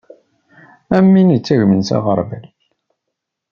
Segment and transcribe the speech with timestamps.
[0.95, 2.45] Am wi ittagmen s uɣerbal.